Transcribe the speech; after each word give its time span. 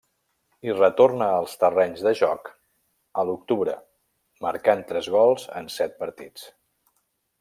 Hi 0.67 0.71
retorna 0.77 1.25
als 1.33 1.51
terrenys 1.63 2.01
de 2.07 2.13
joc 2.21 2.49
a 3.23 3.27
l'octubre, 3.31 3.75
marcant 4.47 4.83
tres 4.93 5.11
gols 5.17 5.47
en 5.61 5.71
set 5.79 5.95
partits. 6.01 6.49